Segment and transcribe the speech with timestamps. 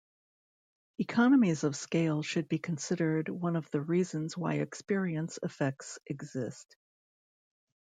[0.97, 6.75] Economies of scale should be considered one of the reasons why experience effects exist.